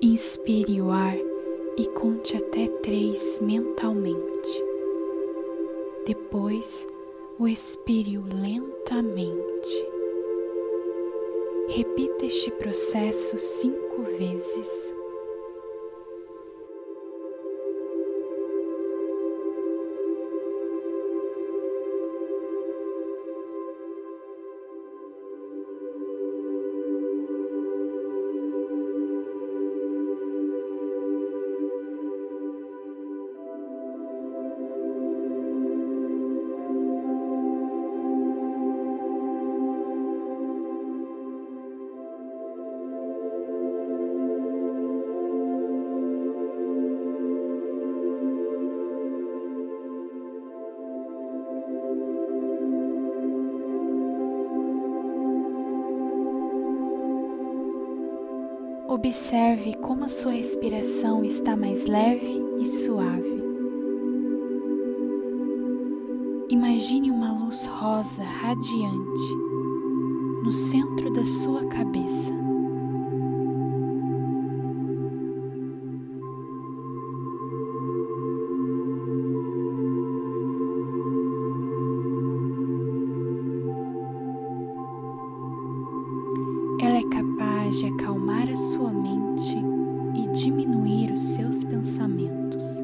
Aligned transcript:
Inspire 0.00 0.80
o 0.80 0.92
ar 0.92 1.16
e 1.76 1.84
conte 1.88 2.36
até 2.36 2.68
três 2.68 3.40
mentalmente. 3.40 4.64
Depois, 6.06 6.86
o 7.36 7.48
expire 7.48 8.16
lentamente. 8.16 9.88
Repita 11.66 12.26
este 12.26 12.52
processo 12.52 13.38
cinco 13.40 14.02
vezes. 14.02 14.94
Observe 58.98 59.74
como 59.74 60.06
a 60.06 60.08
sua 60.08 60.32
respiração 60.32 61.24
está 61.24 61.56
mais 61.56 61.86
leve 61.86 62.44
e 62.58 62.66
suave. 62.66 63.38
Imagine 66.50 67.08
uma 67.12 67.30
luz 67.32 67.64
rosa 67.66 68.24
radiante 68.24 69.36
no 70.42 70.50
centro 70.50 71.12
da 71.12 71.24
sua 71.24 71.64
cabeça. 71.66 72.47
Capaz 87.68 87.80
de 87.80 87.86
acalmar 87.86 88.50
a 88.50 88.56
sua 88.56 88.90
mente 88.90 89.56
e 90.14 90.28
diminuir 90.32 91.12
os 91.12 91.20
seus 91.20 91.62
pensamentos. 91.64 92.82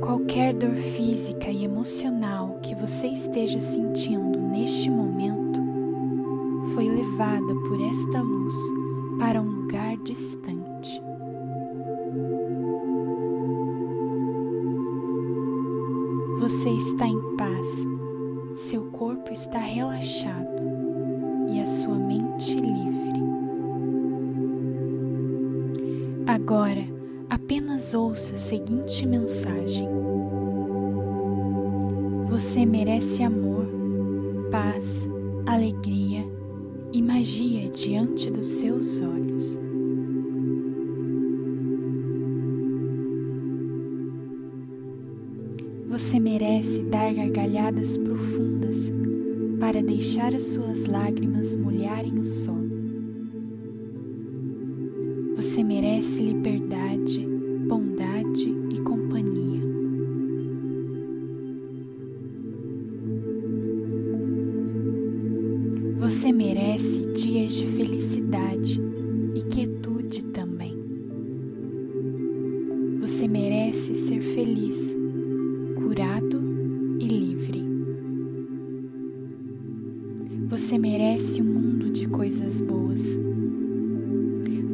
Qualquer 0.00 0.54
dor 0.54 0.74
física 0.74 1.50
e 1.50 1.64
emocional 1.64 2.58
que 2.62 2.74
você 2.74 3.08
esteja 3.08 3.60
sentindo 3.60 4.40
neste 4.40 4.90
momento 4.90 5.60
foi 6.74 6.88
levada 6.88 7.54
por 7.68 7.80
esta 7.80 8.22
luz 8.22 8.56
para 9.18 9.40
um 9.40 9.55
Você 16.48 16.70
está 16.70 17.08
em 17.08 17.20
paz, 17.36 17.84
seu 18.54 18.84
corpo 18.92 19.32
está 19.32 19.58
relaxado 19.58 20.62
e 21.52 21.60
a 21.60 21.66
sua 21.66 21.96
mente 21.96 22.54
livre. 22.54 23.20
Agora, 26.24 26.86
apenas 27.28 27.94
ouça 27.94 28.36
a 28.36 28.38
seguinte 28.38 29.04
mensagem: 29.04 29.88
Você 32.30 32.64
merece 32.64 33.24
amor, 33.24 33.66
paz, 34.48 35.08
alegria 35.46 36.24
e 36.92 37.02
magia 37.02 37.68
diante 37.70 38.30
dos 38.30 38.46
seus 38.46 39.00
olhos. 39.00 39.65
Você 45.88 46.18
merece 46.18 46.82
dar 46.82 47.14
gargalhadas 47.14 47.96
profundas 47.96 48.92
para 49.60 49.80
deixar 49.80 50.34
as 50.34 50.42
suas 50.42 50.84
lágrimas 50.86 51.56
molharem 51.56 52.18
o 52.18 52.24
sol. 52.24 52.58
Você 55.36 55.62
merece 55.62 56.22
liberdade, 56.22 57.24
bondade 57.68 58.52
e 58.72 58.80
companhia. 58.80 59.62
Você 65.98 66.32
merece 66.32 67.12
dias 67.12 67.54
de 67.54 67.66
felicidade 67.66 68.80
Você 80.66 80.78
merece 80.78 81.40
um 81.40 81.44
mundo 81.44 81.88
de 81.88 82.08
coisas 82.08 82.60
boas. 82.60 83.16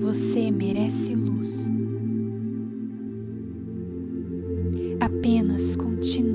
Você 0.00 0.50
merece 0.50 1.14
luz. 1.14 1.70
Apenas 4.98 5.76
continue 5.76 6.31